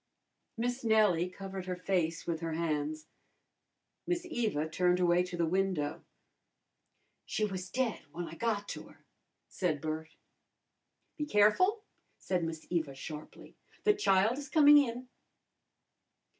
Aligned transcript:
Miss 0.57 0.83
Nellie 0.83 1.29
covered 1.29 1.67
her 1.67 1.75
face 1.75 2.25
with 2.25 2.39
her 2.39 2.53
hands. 2.53 3.05
Miss 4.07 4.25
Eva 4.25 4.67
turned 4.67 4.99
away 4.99 5.21
to 5.21 5.37
the 5.37 5.45
window. 5.45 6.03
"She 7.27 7.45
was 7.45 7.69
dead 7.69 8.01
w'en 8.07 8.27
I 8.27 8.33
got 8.33 8.67
to 8.69 8.87
her," 8.87 9.05
said 9.47 9.79
Bert. 9.79 10.15
"Be 11.17 11.27
careful!" 11.27 11.83
said 12.17 12.43
Miss 12.43 12.65
Eva 12.71 12.95
sharply. 12.95 13.55
"The 13.83 13.93
child 13.93 14.39
is 14.39 14.49
coming 14.49 14.79
in." 14.79 15.07